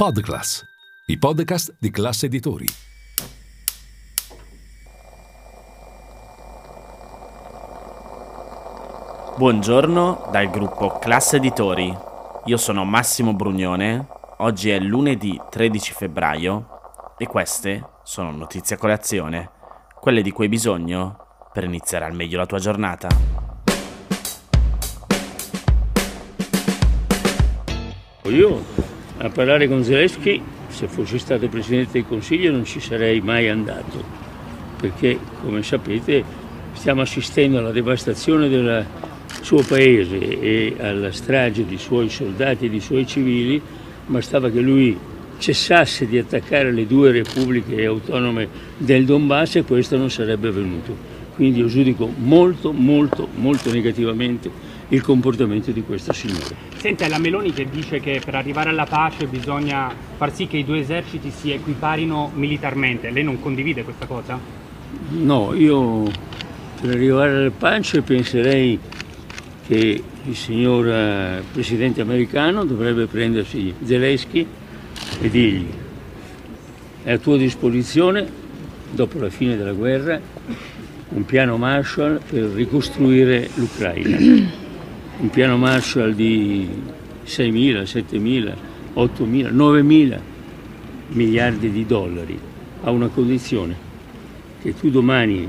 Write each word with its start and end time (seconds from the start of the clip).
Podclass, 0.00 0.64
i 1.06 1.18
podcast 1.18 1.74
di 1.76 1.90
classe 1.90 2.26
editori. 2.26 2.66
Buongiorno 9.36 10.28
dal 10.30 10.50
gruppo 10.50 11.00
Classe 11.00 11.38
Editori. 11.38 11.92
Io 12.44 12.56
sono 12.58 12.84
Massimo 12.84 13.34
Brugnone. 13.34 14.06
Oggi 14.36 14.70
è 14.70 14.78
lunedì 14.78 15.36
13 15.50 15.92
febbraio 15.92 17.14
e 17.18 17.26
queste 17.26 17.84
sono 18.04 18.30
notizie 18.30 18.76
a 18.76 18.78
colazione, 18.78 19.50
quelle 20.00 20.22
di 20.22 20.30
cui 20.30 20.44
hai 20.44 20.50
bisogno 20.50 21.48
per 21.52 21.64
iniziare 21.64 22.04
al 22.04 22.14
meglio 22.14 22.38
la 22.38 22.46
tua 22.46 22.60
giornata. 22.60 23.08
Io 28.26 28.87
a 29.18 29.28
parlare 29.30 29.66
con 29.66 29.82
Zelensky, 29.82 30.40
se 30.68 30.86
fossi 30.86 31.18
stato 31.18 31.48
Presidente 31.48 31.92
del 31.92 32.06
Consiglio 32.06 32.52
non 32.52 32.64
ci 32.64 32.78
sarei 32.78 33.20
mai 33.20 33.48
andato, 33.48 34.02
perché 34.80 35.18
come 35.42 35.62
sapete 35.62 36.22
stiamo 36.72 37.00
assistendo 37.00 37.58
alla 37.58 37.72
devastazione 37.72 38.48
del 38.48 38.86
suo 39.40 39.62
paese 39.62 40.18
e 40.18 40.76
alla 40.78 41.10
strage 41.10 41.66
di 41.66 41.78
suoi 41.78 42.08
soldati 42.08 42.66
e 42.66 42.70
di 42.70 42.80
suoi 42.80 43.06
civili, 43.06 43.60
bastava 44.06 44.50
che 44.50 44.60
lui 44.60 44.96
cessasse 45.38 46.06
di 46.06 46.18
attaccare 46.18 46.72
le 46.72 46.86
due 46.86 47.10
repubbliche 47.10 47.84
autonome 47.84 48.48
del 48.76 49.04
Donbass 49.04 49.56
e 49.56 49.64
questo 49.64 49.96
non 49.96 50.10
sarebbe 50.10 50.48
avvenuto. 50.48 51.16
Quindi 51.34 51.60
io 51.60 51.66
giudico 51.66 52.10
molto, 52.16 52.72
molto, 52.72 53.28
molto 53.34 53.72
negativamente 53.72 54.50
il 54.88 55.02
comportamento 55.02 55.70
di 55.70 55.82
questo 55.82 56.12
signore. 56.12 56.56
Sente, 56.76 57.04
è 57.04 57.08
la 57.08 57.18
Meloni 57.18 57.52
che 57.52 57.68
dice 57.68 58.00
che 58.00 58.20
per 58.24 58.34
arrivare 58.34 58.70
alla 58.70 58.86
pace 58.86 59.26
bisogna 59.26 59.92
far 60.16 60.32
sì 60.32 60.46
che 60.46 60.58
i 60.58 60.64
due 60.64 60.78
eserciti 60.78 61.30
si 61.30 61.50
equiparino 61.50 62.32
militarmente. 62.34 63.10
Lei 63.10 63.24
non 63.24 63.40
condivide 63.40 63.84
questa 63.84 64.06
cosa? 64.06 64.38
No, 65.10 65.52
io 65.54 66.04
per 66.80 66.90
arrivare 66.90 67.36
alla 67.36 67.50
pace 67.50 68.02
penserei 68.02 68.78
che 69.66 70.02
il 70.24 70.36
signor 70.36 70.88
eh, 70.88 71.42
presidente 71.52 72.00
americano 72.00 72.64
dovrebbe 72.64 73.06
prendersi 73.06 73.74
Zelensky 73.82 74.46
e 75.20 75.28
dirgli 75.28 75.66
è 77.02 77.12
a 77.12 77.18
tua 77.18 77.36
disposizione 77.36 78.26
dopo 78.90 79.18
la 79.18 79.30
fine 79.30 79.56
della 79.56 79.72
guerra 79.72 80.20
un 81.10 81.24
piano 81.24 81.56
Marshall 81.56 82.20
per 82.28 82.44
ricostruire 82.50 83.48
l'Ucraina 83.54 84.66
un 85.20 85.30
piano 85.30 85.56
Marshall 85.56 86.12
di 86.12 86.68
6.000, 87.26 87.82
7.000, 87.82 88.54
8.000, 88.94 89.52
9.000 89.52 90.18
miliardi 91.08 91.70
di 91.70 91.84
dollari 91.86 92.38
a 92.82 92.90
una 92.90 93.08
condizione 93.08 93.86
che 94.62 94.74
tu 94.78 94.90
domani 94.90 95.48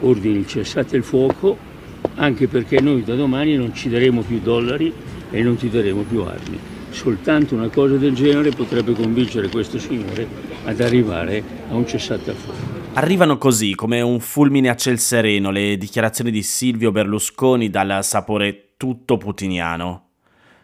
ordini 0.00 0.38
il 0.38 0.46
cessate 0.46 0.96
il 0.96 1.02
fuoco 1.02 1.66
anche 2.14 2.48
perché 2.48 2.80
noi 2.80 3.02
da 3.04 3.14
domani 3.14 3.56
non 3.56 3.74
ci 3.74 3.88
daremo 3.88 4.22
più 4.22 4.40
dollari 4.40 4.92
e 5.30 5.42
non 5.42 5.56
ti 5.56 5.68
daremo 5.68 6.02
più 6.02 6.22
armi. 6.22 6.58
Soltanto 6.90 7.54
una 7.54 7.68
cosa 7.68 7.96
del 7.96 8.14
genere 8.14 8.50
potrebbe 8.50 8.92
convincere 8.92 9.48
questo 9.48 9.78
signore 9.78 10.26
ad 10.64 10.80
arrivare 10.80 11.42
a 11.70 11.74
un 11.74 11.86
cessate 11.86 12.30
al 12.30 12.36
fuoco. 12.36 12.76
Arrivano 12.94 13.36
così, 13.36 13.74
come 13.74 14.00
un 14.00 14.18
fulmine 14.18 14.68
a 14.70 14.74
ciel 14.74 14.98
sereno, 14.98 15.50
le 15.50 15.76
dichiarazioni 15.76 16.30
di 16.30 16.42
Silvio 16.42 16.90
Berlusconi 16.90 17.68
dal 17.70 18.02
sapore 18.02 18.67
tutto 18.78 19.18
putiniano. 19.18 20.04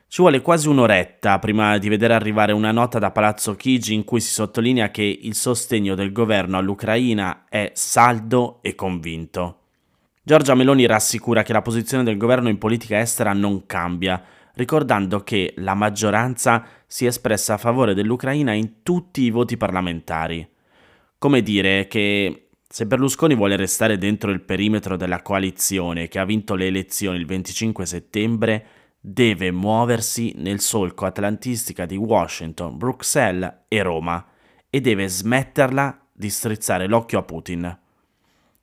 Ci 0.07 0.23
vuole 0.23 0.41
quasi 0.41 0.69
un'oretta 0.69 1.41
prima 1.41 1.77
di 1.77 1.89
vedere 1.89 2.15
arrivare 2.15 2.53
una 2.53 2.71
nota 2.71 3.01
da 3.01 3.11
Palazzo 3.11 3.57
Chigi 3.57 3.93
in 3.93 4.05
cui 4.05 4.21
si 4.21 4.33
sottolinea 4.33 4.93
che 4.93 5.03
il 5.03 5.35
sostegno 5.35 5.97
del 5.97 6.13
governo 6.13 6.57
all'Ucraina 6.57 7.47
è 7.49 7.73
saldo 7.75 8.61
e 8.63 8.77
convinto. 8.77 9.59
Giorgia 10.23 10.55
Meloni 10.55 10.87
rassicura 10.87 11.43
che 11.43 11.53
la 11.53 11.63
posizione 11.63 12.05
del 12.05 12.17
governo 12.17 12.49
in 12.49 12.59
politica 12.59 13.01
estera 13.01 13.33
non 13.33 13.67
cambia, 13.67 14.23
ricordando 14.55 15.25
che 15.25 15.53
la 15.57 15.75
maggioranza 15.75 16.65
si 16.87 17.07
è 17.07 17.09
espressa 17.09 17.55
a 17.55 17.59
favore 17.59 17.93
dell'Ucraina 17.93 18.53
in 18.53 18.83
tutti 18.85 19.23
i 19.23 19.31
voti 19.31 19.57
parlamentari. 19.57 20.49
Come 21.19 21.43
dire 21.43 21.89
che 21.89 22.44
se 22.75 22.87
Berlusconi 22.87 23.37
vuole 23.37 23.55
restare 23.55 23.99
dentro 23.99 24.33
il 24.33 24.41
perimetro 24.41 24.97
della 24.97 25.23
coalizione 25.23 26.09
che 26.09 26.19
ha 26.19 26.25
vinto 26.25 26.57
le 26.57 26.67
elezioni 26.67 27.19
il 27.19 27.25
25 27.25 27.87
settembre, 27.87 28.67
deve 28.99 29.53
muoversi 29.53 30.35
nel 30.39 30.59
solco 30.59 31.05
atlantistica 31.05 31.87
di 31.87 31.95
Washington, 31.95 32.77
Bruxelles 32.77 33.59
e 33.69 33.81
Roma 33.81 34.27
e 34.69 34.81
deve 34.81 35.07
smetterla 35.07 36.07
di 36.13 36.29
strizzare 36.29 36.89
l'occhio 36.89 37.21
a 37.21 37.23
Putin. 37.23 37.79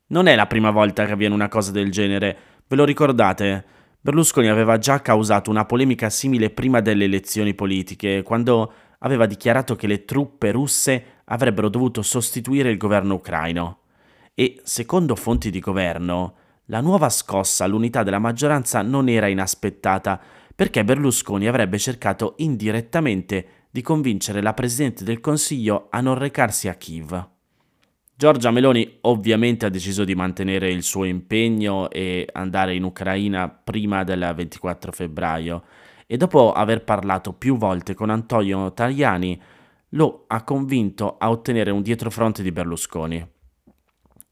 Non 0.08 0.26
è 0.26 0.34
la 0.34 0.46
prima 0.46 0.70
volta 0.70 1.06
che 1.06 1.12
avviene 1.12 1.32
una 1.32 1.48
cosa 1.48 1.70
del 1.70 1.90
genere, 1.90 2.36
ve 2.68 2.76
lo 2.76 2.84
ricordate? 2.84 3.64
Berlusconi 3.98 4.48
aveva 4.48 4.76
già 4.76 5.00
causato 5.00 5.48
una 5.48 5.64
polemica 5.64 6.10
simile 6.10 6.50
prima 6.50 6.82
delle 6.82 7.04
elezioni 7.04 7.54
politiche, 7.54 8.22
quando 8.22 8.72
aveva 8.98 9.24
dichiarato 9.24 9.74
che 9.74 9.86
le 9.86 10.04
truppe 10.04 10.50
russe 10.50 11.04
avrebbero 11.24 11.70
dovuto 11.70 12.02
sostituire 12.02 12.70
il 12.70 12.76
governo 12.76 13.14
ucraino 13.14 13.78
e, 14.34 14.60
secondo 14.64 15.14
fonti 15.14 15.50
di 15.50 15.60
governo, 15.60 16.36
la 16.66 16.80
nuova 16.80 17.08
scossa 17.08 17.64
all'unità 17.64 18.02
della 18.02 18.18
maggioranza 18.18 18.82
non 18.82 19.08
era 19.08 19.26
inaspettata 19.26 20.20
perché 20.54 20.84
Berlusconi 20.84 21.46
avrebbe 21.46 21.78
cercato 21.78 22.34
indirettamente 22.38 23.66
di 23.70 23.82
convincere 23.82 24.42
la 24.42 24.54
Presidente 24.54 25.02
del 25.02 25.20
Consiglio 25.20 25.88
a 25.90 26.00
non 26.00 26.14
recarsi 26.16 26.68
a 26.68 26.74
Kiev. 26.74 27.30
Giorgia 28.14 28.50
Meloni 28.50 28.98
ovviamente 29.02 29.66
ha 29.66 29.70
deciso 29.70 30.04
di 30.04 30.14
mantenere 30.14 30.70
il 30.70 30.82
suo 30.82 31.04
impegno 31.04 31.90
e 31.90 32.28
andare 32.32 32.74
in 32.74 32.84
Ucraina 32.84 33.48
prima 33.48 34.04
del 34.04 34.32
24 34.36 34.92
febbraio 34.92 35.64
e 36.06 36.16
dopo 36.16 36.52
aver 36.52 36.84
parlato 36.84 37.32
più 37.32 37.56
volte 37.56 37.94
con 37.94 38.10
Antonio 38.10 38.72
Tajani 38.72 39.42
lo 39.90 40.24
ha 40.28 40.44
convinto 40.44 41.16
a 41.18 41.30
ottenere 41.30 41.70
un 41.70 41.82
dietrofront 41.82 42.42
di 42.42 42.52
Berlusconi. 42.52 43.31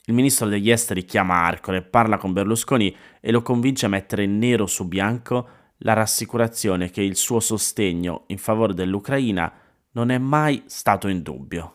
Il 0.07 0.15
ministro 0.15 0.49
degli 0.49 0.71
esteri 0.71 1.05
chiama 1.05 1.45
Arcore, 1.45 1.83
parla 1.83 2.17
con 2.17 2.33
Berlusconi 2.33 2.95
e 3.21 3.31
lo 3.31 3.43
convince 3.43 3.87
a 3.87 3.91
mettere 3.91 4.27
nero 4.27 4.67
su 4.67 4.89
bianco 4.89 5.49
la 5.79 5.93
rassicurazione 5.93 6.91
che 6.91 7.03
il 7.03 7.17
suo 7.17 7.41
sostegno 7.41 8.25
in 8.29 8.39
favore 8.39 8.75
dell'Ucraina 8.75 9.53
non 9.93 10.11
è 10.11 10.19
mai 10.19 10.63
stato 10.67 11.09
in 11.09 11.23
dubbio. 11.23 11.75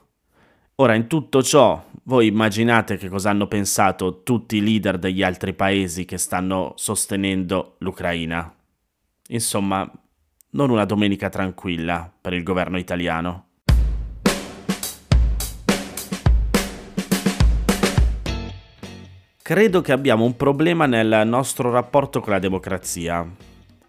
Ora, 0.75 0.93
in 0.93 1.07
tutto 1.07 1.41
ciò, 1.41 1.83
voi 2.03 2.27
immaginate 2.27 2.97
che 2.97 3.07
cosa 3.07 3.29
hanno 3.29 3.47
pensato 3.47 4.23
tutti 4.23 4.57
i 4.57 4.61
leader 4.61 4.97
degli 4.97 5.23
altri 5.23 5.53
paesi 5.53 6.03
che 6.03 6.17
stanno 6.17 6.73
sostenendo 6.75 7.75
l'Ucraina. 7.79 8.53
Insomma, 9.29 9.89
non 10.51 10.69
una 10.69 10.85
domenica 10.85 11.29
tranquilla 11.29 12.11
per 12.19 12.33
il 12.33 12.43
governo 12.43 12.77
italiano. 12.77 13.47
Credo 19.45 19.81
che 19.81 19.91
abbiamo 19.91 20.25
un 20.25 20.35
problema 20.35 20.87
nel 20.87 21.21
nostro 21.27 21.69
rapporto 21.69 22.19
con 22.19 22.33
la 22.33 22.39
democrazia. 22.39 23.23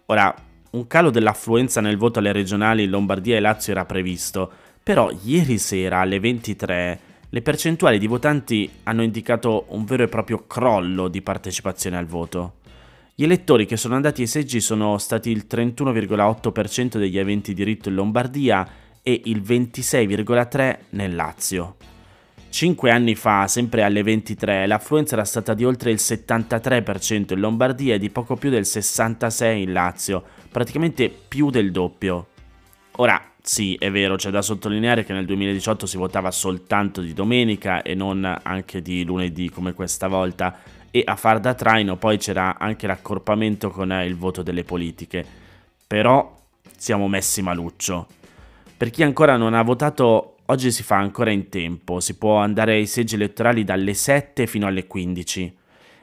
Ora, 0.05 0.31
un 0.69 0.85
calo 0.85 1.09
dell'affluenza 1.09 1.81
nel 1.81 1.97
voto 1.97 2.19
alle 2.19 2.31
regionali 2.31 2.83
in 2.83 2.91
Lombardia 2.91 3.37
e 3.37 3.39
Lazio 3.39 3.71
era 3.71 3.83
previsto, 3.83 4.51
però 4.83 5.09
ieri 5.23 5.57
sera 5.57 6.01
alle 6.01 6.19
23 6.19 6.99
le 7.27 7.41
percentuali 7.41 7.97
di 7.97 8.05
votanti 8.05 8.69
hanno 8.83 9.01
indicato 9.01 9.65
un 9.69 9.83
vero 9.83 10.03
e 10.03 10.07
proprio 10.07 10.45
crollo 10.45 11.07
di 11.07 11.23
partecipazione 11.23 11.97
al 11.97 12.05
voto. 12.05 12.57
Gli 13.15 13.23
elettori 13.23 13.65
che 13.65 13.77
sono 13.77 13.95
andati 13.95 14.21
ai 14.21 14.27
seggi 14.27 14.61
sono 14.61 14.99
stati 14.99 15.31
il 15.31 15.47
31,8% 15.49 16.99
degli 16.99 17.17
aventi 17.17 17.55
diritto 17.55 17.89
in 17.89 17.95
Lombardia 17.95 18.67
e 19.01 19.21
il 19.25 19.41
26,3% 19.41 20.77
nel 20.91 21.15
Lazio. 21.15 21.77
Cinque 22.57 22.89
anni 22.89 23.13
fa, 23.13 23.45
sempre 23.45 23.83
alle 23.83 24.01
23, 24.01 24.65
l'affluenza 24.65 25.13
era 25.13 25.25
stata 25.25 25.53
di 25.53 25.63
oltre 25.63 25.91
il 25.91 25.99
73% 26.01 27.33
in 27.33 27.39
Lombardia 27.39 27.93
e 27.93 27.99
di 27.99 28.09
poco 28.09 28.35
più 28.35 28.49
del 28.49 28.63
66% 28.63 29.57
in 29.57 29.71
Lazio, 29.71 30.23
praticamente 30.49 31.07
più 31.07 31.51
del 31.51 31.71
doppio. 31.71 32.29
Ora, 32.93 33.21
sì, 33.43 33.75
è 33.75 33.91
vero, 33.91 34.15
c'è 34.15 34.31
da 34.31 34.41
sottolineare 34.41 35.05
che 35.05 35.13
nel 35.13 35.27
2018 35.27 35.85
si 35.85 35.97
votava 35.97 36.31
soltanto 36.31 37.01
di 37.01 37.13
domenica 37.13 37.83
e 37.83 37.93
non 37.93 38.25
anche 38.41 38.81
di 38.81 39.05
lunedì 39.05 39.51
come 39.51 39.73
questa 39.73 40.07
volta, 40.07 40.57
e 40.89 41.03
a 41.05 41.15
far 41.15 41.39
da 41.39 41.53
traino 41.53 41.97
poi 41.97 42.17
c'era 42.17 42.57
anche 42.57 42.87
l'accorpamento 42.87 43.69
con 43.69 43.91
il 44.03 44.15
voto 44.15 44.41
delle 44.41 44.63
politiche. 44.63 45.23
Però 45.85 46.35
siamo 46.75 47.07
messi 47.07 47.43
maluccio. 47.43 48.07
Per 48.75 48.89
chi 48.89 49.03
ancora 49.03 49.37
non 49.37 49.53
ha 49.53 49.61
votato 49.61 50.36
Oggi 50.49 50.71
si 50.71 50.81
fa 50.81 50.95
ancora 50.95 51.31
in 51.31 51.49
tempo, 51.49 51.99
si 51.99 52.17
può 52.17 52.37
andare 52.37 52.73
ai 52.73 52.85
seggi 52.85 53.15
elettorali 53.15 53.65
dalle 53.65 53.93
7 53.93 54.47
fino 54.47 54.65
alle 54.65 54.87
15 54.87 55.57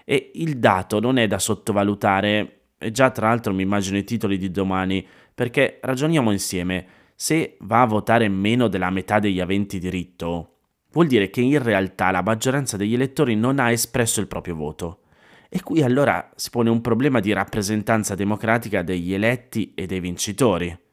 e 0.04 0.32
il 0.34 0.58
dato 0.58 1.00
non 1.00 1.16
è 1.16 1.26
da 1.26 1.38
sottovalutare, 1.38 2.60
e 2.76 2.90
già 2.90 3.10
tra 3.10 3.28
l'altro 3.28 3.54
mi 3.54 3.62
immagino 3.62 3.96
i 3.96 4.04
titoli 4.04 4.36
di 4.36 4.50
domani, 4.50 5.06
perché 5.34 5.78
ragioniamo 5.80 6.30
insieme. 6.30 6.86
Se 7.14 7.56
va 7.60 7.80
a 7.80 7.86
votare 7.86 8.28
meno 8.28 8.68
della 8.68 8.90
metà 8.90 9.18
degli 9.18 9.40
aventi 9.40 9.78
diritto, 9.78 10.56
vuol 10.92 11.06
dire 11.06 11.30
che 11.30 11.40
in 11.40 11.62
realtà 11.62 12.10
la 12.10 12.22
maggioranza 12.22 12.76
degli 12.76 12.92
elettori 12.92 13.34
non 13.36 13.58
ha 13.58 13.70
espresso 13.70 14.20
il 14.20 14.26
proprio 14.26 14.56
voto. 14.56 15.04
E 15.48 15.62
qui 15.62 15.82
allora 15.82 16.32
si 16.34 16.50
pone 16.50 16.68
un 16.68 16.82
problema 16.82 17.20
di 17.20 17.32
rappresentanza 17.32 18.14
democratica 18.14 18.82
degli 18.82 19.14
eletti 19.14 19.72
e 19.74 19.86
dei 19.86 20.00
vincitori. 20.00 20.83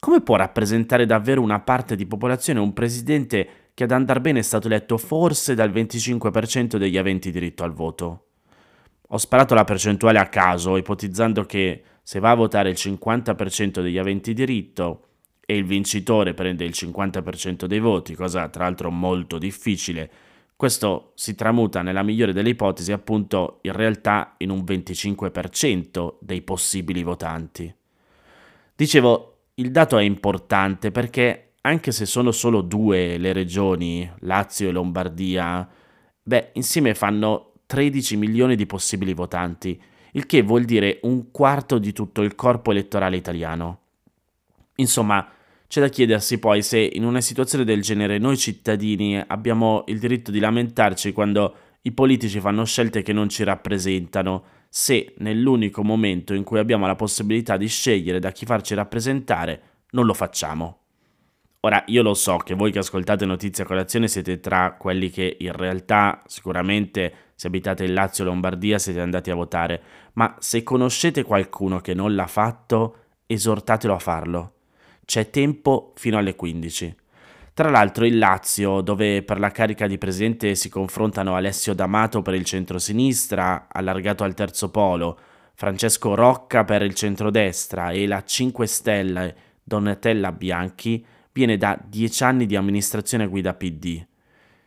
Come 0.00 0.20
può 0.20 0.36
rappresentare 0.36 1.06
davvero 1.06 1.42
una 1.42 1.60
parte 1.60 1.96
di 1.96 2.06
popolazione 2.06 2.60
un 2.60 2.72
presidente 2.72 3.48
che 3.74 3.84
ad 3.84 3.90
andar 3.90 4.20
bene 4.20 4.38
è 4.38 4.42
stato 4.42 4.68
eletto 4.68 4.96
forse 4.96 5.54
dal 5.54 5.70
25% 5.70 6.76
degli 6.76 6.96
aventi 6.96 7.32
diritto 7.32 7.64
al 7.64 7.72
voto? 7.72 8.26
Ho 9.08 9.16
sparato 9.16 9.54
la 9.54 9.64
percentuale 9.64 10.18
a 10.18 10.28
caso, 10.28 10.76
ipotizzando 10.76 11.44
che 11.44 11.82
se 12.02 12.20
va 12.20 12.30
a 12.30 12.36
votare 12.36 12.70
il 12.70 12.76
50% 12.78 13.80
degli 13.80 13.98
aventi 13.98 14.34
diritto 14.34 15.06
e 15.44 15.56
il 15.56 15.64
vincitore 15.64 16.32
prende 16.32 16.64
il 16.64 16.74
50% 16.74 17.64
dei 17.64 17.80
voti, 17.80 18.14
cosa 18.14 18.48
tra 18.48 18.64
l'altro 18.64 18.90
molto 18.90 19.36
difficile, 19.38 20.10
questo 20.54 21.12
si 21.14 21.34
tramuta 21.34 21.82
nella 21.82 22.02
migliore 22.02 22.32
delle 22.32 22.50
ipotesi 22.50 22.92
appunto 22.92 23.58
in 23.62 23.72
realtà 23.72 24.34
in 24.38 24.50
un 24.50 24.60
25% 24.60 26.14
dei 26.20 26.42
possibili 26.42 27.02
votanti. 27.02 27.74
Dicevo, 28.76 29.27
il 29.58 29.70
dato 29.70 29.98
è 29.98 30.02
importante 30.02 30.90
perché 30.90 31.54
anche 31.62 31.92
se 31.92 32.06
sono 32.06 32.30
solo 32.30 32.60
due 32.60 33.18
le 33.18 33.32
regioni, 33.32 34.08
Lazio 34.20 34.68
e 34.68 34.72
Lombardia, 34.72 35.68
beh, 36.22 36.50
insieme 36.54 36.94
fanno 36.94 37.52
13 37.66 38.16
milioni 38.16 38.56
di 38.56 38.66
possibili 38.66 39.12
votanti, 39.14 39.80
il 40.12 40.26
che 40.26 40.42
vuol 40.42 40.64
dire 40.64 41.00
un 41.02 41.30
quarto 41.30 41.78
di 41.78 41.92
tutto 41.92 42.22
il 42.22 42.34
corpo 42.34 42.70
elettorale 42.70 43.16
italiano. 43.16 43.80
Insomma, 44.76 45.28
c'è 45.66 45.80
da 45.80 45.88
chiedersi 45.88 46.38
poi 46.38 46.62
se 46.62 46.78
in 46.78 47.04
una 47.04 47.20
situazione 47.20 47.64
del 47.64 47.82
genere 47.82 48.18
noi 48.18 48.38
cittadini 48.38 49.22
abbiamo 49.26 49.84
il 49.88 49.98
diritto 49.98 50.30
di 50.30 50.38
lamentarci 50.38 51.12
quando 51.12 51.54
i 51.82 51.92
politici 51.92 52.40
fanno 52.40 52.64
scelte 52.64 53.02
che 53.02 53.12
non 53.12 53.28
ci 53.28 53.42
rappresentano, 53.42 54.44
se 54.68 55.14
nell'unico 55.18 55.82
momento 55.82 56.34
in 56.34 56.44
cui 56.44 56.58
abbiamo 56.58 56.86
la 56.86 56.96
possibilità 56.96 57.56
di 57.56 57.66
scegliere 57.66 58.18
da 58.18 58.30
chi 58.32 58.44
farci 58.44 58.74
rappresentare 58.74 59.62
non 59.90 60.04
lo 60.04 60.14
facciamo. 60.14 60.78
Ora, 61.60 61.82
io 61.86 62.02
lo 62.02 62.14
so 62.14 62.36
che 62.36 62.54
voi 62.54 62.70
che 62.70 62.78
ascoltate 62.78 63.24
Notizia 63.24 63.64
Colazione 63.64 64.06
siete 64.06 64.38
tra 64.38 64.76
quelli 64.78 65.10
che 65.10 65.38
in 65.40 65.52
realtà 65.52 66.22
sicuramente 66.26 67.12
se 67.34 67.48
abitate 67.48 67.84
in 67.84 67.94
Lazio 67.94 68.24
o 68.24 68.28
Lombardia 68.28 68.78
siete 68.78 69.00
andati 69.00 69.30
a 69.30 69.34
votare, 69.34 69.82
ma 70.14 70.36
se 70.38 70.62
conoscete 70.62 71.24
qualcuno 71.24 71.80
che 71.80 71.94
non 71.94 72.14
l'ha 72.14 72.26
fatto, 72.26 72.96
esortatelo 73.26 73.94
a 73.94 73.98
farlo. 73.98 74.52
C'è 75.04 75.30
tempo 75.30 75.92
fino 75.96 76.18
alle 76.18 76.34
15. 76.34 76.96
Tra 77.58 77.70
l'altro 77.70 78.06
il 78.06 78.18
Lazio, 78.18 78.82
dove 78.82 79.24
per 79.24 79.40
la 79.40 79.50
carica 79.50 79.88
di 79.88 79.98
presidente 79.98 80.54
si 80.54 80.68
confrontano 80.68 81.34
Alessio 81.34 81.74
D'Amato 81.74 82.22
per 82.22 82.34
il 82.34 82.44
centro-sinistra, 82.44 83.66
allargato 83.68 84.22
al 84.22 84.34
terzo 84.34 84.70
polo, 84.70 85.18
Francesco 85.54 86.14
Rocca 86.14 86.62
per 86.62 86.82
il 86.82 86.94
centrodestra 86.94 87.90
e 87.90 88.06
la 88.06 88.22
5 88.22 88.64
Stelle 88.64 89.36
Donatella 89.64 90.30
Bianchi, 90.30 91.04
viene 91.32 91.56
da 91.56 91.76
dieci 91.84 92.22
anni 92.22 92.46
di 92.46 92.54
amministrazione 92.54 93.26
guida 93.26 93.54
PD. 93.54 94.06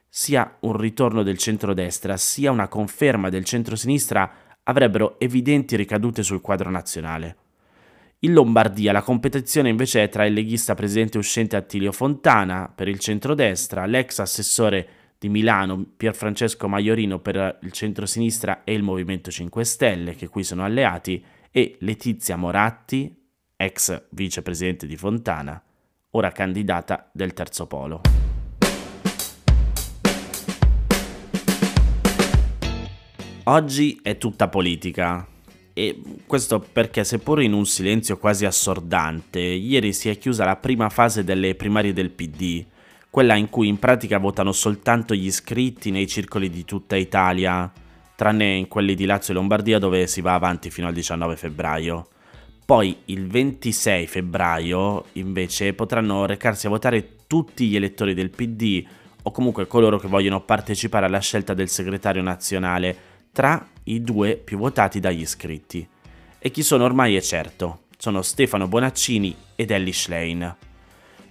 Sia 0.09 0.57
un 0.59 0.75
ritorno 0.75 1.23
del 1.23 1.37
centrodestra 1.37 2.17
sia 2.17 2.51
una 2.51 2.67
conferma 2.67 3.29
del 3.29 3.45
centrosinistra 3.45 4.29
avrebbero 4.63 5.17
evidenti 5.17 5.77
ricadute 5.77 6.23
sul 6.23 6.41
quadro 6.41 6.69
nazionale. 6.69 7.37
In 8.23 8.33
Lombardia 8.33 8.91
la 8.91 9.01
competizione 9.01 9.69
invece 9.69 10.03
è 10.03 10.09
tra 10.09 10.27
il 10.27 10.33
leghista 10.33 10.75
presidente 10.75 11.17
uscente 11.17 11.55
Attilio 11.55 11.91
Fontana 11.91 12.71
per 12.73 12.87
il 12.87 12.99
centrodestra, 12.99 13.87
l'ex 13.87 14.19
assessore 14.19 14.87
di 15.17 15.27
Milano 15.27 15.83
Pierfrancesco 15.97 16.67
Maiorino 16.67 17.17
per 17.17 17.57
il 17.63 17.71
centrosinistra 17.71 18.63
e 18.63 18.73
il 18.73 18.83
Movimento 18.83 19.31
5 19.31 19.63
Stelle, 19.63 20.13
che 20.13 20.27
qui 20.27 20.43
sono 20.43 20.63
alleati, 20.63 21.25
e 21.49 21.77
Letizia 21.79 22.35
Moratti, 22.35 23.11
ex 23.55 24.03
vicepresidente 24.11 24.85
di 24.85 24.97
Fontana, 24.97 25.59
ora 26.11 26.31
candidata 26.31 27.09
del 27.11 27.33
terzo 27.33 27.65
polo. 27.65 28.01
Oggi 33.45 33.99
è 34.03 34.19
tutta 34.19 34.47
politica. 34.47 35.30
E 35.73 36.01
questo 36.27 36.59
perché, 36.59 37.03
seppur 37.03 37.41
in 37.41 37.53
un 37.53 37.65
silenzio 37.65 38.17
quasi 38.17 38.45
assordante, 38.45 39.39
ieri 39.39 39.93
si 39.93 40.09
è 40.09 40.17
chiusa 40.17 40.43
la 40.43 40.57
prima 40.57 40.89
fase 40.89 41.23
delle 41.23 41.55
primarie 41.55 41.93
del 41.93 42.09
PD, 42.09 42.65
quella 43.09 43.35
in 43.35 43.49
cui 43.49 43.67
in 43.67 43.79
pratica 43.79 44.17
votano 44.17 44.51
soltanto 44.51 45.13
gli 45.13 45.25
iscritti 45.25 45.91
nei 45.91 46.07
circoli 46.07 46.49
di 46.49 46.65
tutta 46.65 46.95
Italia, 46.95 47.71
tranne 48.15 48.53
in 48.53 48.67
quelli 48.67 48.95
di 48.95 49.05
Lazio 49.05 49.33
e 49.33 49.37
Lombardia 49.37 49.79
dove 49.79 50.07
si 50.07 50.21
va 50.21 50.33
avanti 50.33 50.69
fino 50.69 50.87
al 50.87 50.93
19 50.93 51.35
febbraio. 51.35 52.07
Poi 52.65 52.95
il 53.05 53.27
26 53.27 54.07
febbraio 54.07 55.05
invece 55.13 55.73
potranno 55.73 56.25
recarsi 56.25 56.67
a 56.67 56.69
votare 56.69 57.15
tutti 57.27 57.67
gli 57.67 57.75
elettori 57.75 58.13
del 58.13 58.29
PD 58.29 58.85
o 59.23 59.31
comunque 59.31 59.67
coloro 59.67 59.97
che 59.99 60.07
vogliono 60.07 60.41
partecipare 60.41 61.05
alla 61.05 61.19
scelta 61.19 61.53
del 61.53 61.67
segretario 61.67 62.21
nazionale 62.21 63.10
tra 63.31 63.65
i 63.85 64.01
due 64.01 64.35
più 64.35 64.57
votati 64.57 64.99
dagli 64.99 65.21
iscritti. 65.21 65.87
E 66.39 66.51
chi 66.51 66.63
sono 66.63 66.83
ormai 66.83 67.15
è 67.15 67.21
certo, 67.21 67.83
sono 67.97 68.21
Stefano 68.21 68.67
Bonaccini 68.67 69.35
ed 69.55 69.71
Ellie 69.71 69.93
Schlein. 69.93 70.55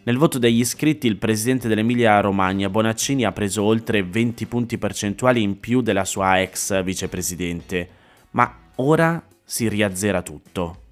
Nel 0.02 0.16
voto 0.16 0.38
degli 0.38 0.60
iscritti 0.60 1.06
il 1.06 1.18
presidente 1.18 1.68
dell'Emilia 1.68 2.20
Romagna 2.20 2.70
Bonaccini 2.70 3.24
ha 3.24 3.32
preso 3.32 3.62
oltre 3.62 4.02
20 4.02 4.46
punti 4.46 4.78
percentuali 4.78 5.42
in 5.42 5.60
più 5.60 5.82
della 5.82 6.04
sua 6.04 6.40
ex 6.40 6.82
vicepresidente, 6.82 7.88
ma 8.30 8.70
ora 8.76 9.22
si 9.44 9.68
riazzera 9.68 10.22
tutto. 10.22 10.84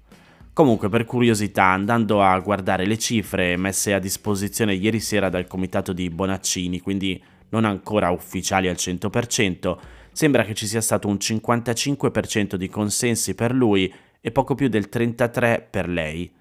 Comunque, 0.53 0.89
per 0.89 1.05
curiosità, 1.05 1.63
andando 1.63 2.21
a 2.21 2.37
guardare 2.39 2.85
le 2.85 2.97
cifre 2.97 3.55
messe 3.55 3.93
a 3.93 3.99
disposizione 3.99 4.73
ieri 4.73 4.99
sera 4.99 5.29
dal 5.29 5.47
comitato 5.47 5.93
di 5.93 6.09
Bonaccini, 6.09 6.81
quindi 6.81 7.23
non 7.49 7.63
ancora 7.63 8.11
ufficiali 8.11 8.67
al 8.67 8.75
100%, 8.75 9.77
sembra 10.11 10.43
che 10.43 10.53
ci 10.53 10.67
sia 10.67 10.81
stato 10.81 11.07
un 11.07 11.15
55% 11.15 12.55
di 12.55 12.69
consensi 12.69 13.35
per 13.35 13.53
lui 13.53 13.91
e 14.21 14.31
poco 14.31 14.55
più 14.55 14.67
del 14.67 14.89
33% 14.91 15.63
per 15.69 15.87
lei. 15.87 16.31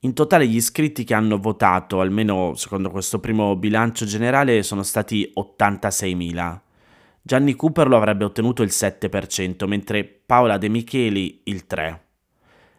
In 0.00 0.14
totale 0.14 0.46
gli 0.46 0.56
iscritti 0.56 1.04
che 1.04 1.14
hanno 1.14 1.38
votato, 1.38 2.00
almeno 2.00 2.54
secondo 2.54 2.90
questo 2.90 3.20
primo 3.20 3.54
bilancio 3.56 4.06
generale, 4.06 4.62
sono 4.62 4.82
stati 4.82 5.30
86.000. 5.36 6.60
Gianni 7.22 7.54
Cooper 7.54 7.86
lo 7.86 7.98
avrebbe 7.98 8.24
ottenuto 8.24 8.62
il 8.62 8.70
7%, 8.72 9.66
mentre 9.66 10.04
Paola 10.04 10.56
De 10.56 10.68
Micheli 10.68 11.42
il 11.44 11.64
3%. 11.68 11.98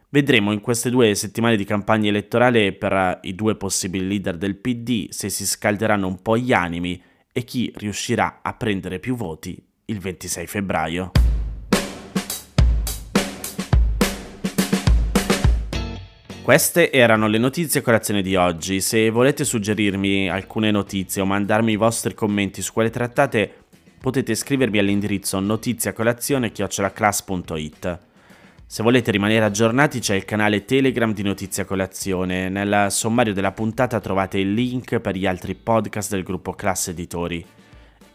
Vedremo 0.09 0.51
in 0.51 0.59
queste 0.59 0.89
due 0.89 1.15
settimane 1.15 1.55
di 1.55 1.63
campagna 1.63 2.09
elettorale 2.09 2.73
per 2.73 3.19
i 3.21 3.33
due 3.33 3.55
possibili 3.55 4.05
leader 4.05 4.35
del 4.35 4.57
PD 4.57 5.07
se 5.09 5.29
si 5.29 5.45
scalderanno 5.45 6.05
un 6.05 6.21
po' 6.21 6.37
gli 6.37 6.51
animi 6.51 7.01
e 7.31 7.43
chi 7.45 7.71
riuscirà 7.77 8.39
a 8.41 8.53
prendere 8.53 8.99
più 8.99 9.15
voti 9.15 9.70
il 9.85 9.99
26 9.99 10.47
febbraio. 10.47 11.11
Queste 16.41 16.91
erano 16.91 17.27
le 17.27 17.37
notizie 17.37 17.81
a 17.81 17.83
colazione 17.83 18.21
di 18.21 18.35
oggi. 18.35 18.81
Se 18.81 19.09
volete 19.11 19.45
suggerirmi 19.45 20.29
alcune 20.29 20.71
notizie 20.71 21.21
o 21.21 21.25
mandarmi 21.25 21.73
i 21.73 21.77
vostri 21.77 22.15
commenti 22.15 22.61
su 22.61 22.73
quelle 22.73 22.89
trattate, 22.89 23.53
potete 23.99 24.33
scrivermi 24.33 24.79
all'indirizzo 24.79 25.39
notiziacolazione.it. 25.39 27.99
Se 28.65 28.83
volete 28.83 29.11
rimanere 29.11 29.45
aggiornati 29.45 29.99
c'è 29.99 30.15
il 30.15 30.25
canale 30.25 30.65
Telegram 30.65 31.13
di 31.13 31.23
Notizia 31.23 31.65
Colazione. 31.65 32.49
Nel 32.49 32.87
sommario 32.89 33.33
della 33.33 33.51
puntata 33.51 33.99
trovate 33.99 34.39
il 34.39 34.53
link 34.53 34.99
per 34.99 35.15
gli 35.15 35.27
altri 35.27 35.53
podcast 35.55 36.11
del 36.11 36.23
gruppo 36.23 36.53
Classe 36.53 36.91
Editori. 36.91 37.45